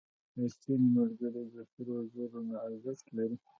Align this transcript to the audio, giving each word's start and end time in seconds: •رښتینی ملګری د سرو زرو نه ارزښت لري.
•رښتینی 0.41 0.87
ملګری 0.97 1.43
د 1.53 1.55
سرو 1.71 1.95
زرو 2.13 2.39
نه 2.49 2.55
ارزښت 2.67 3.05
لري. 3.17 3.37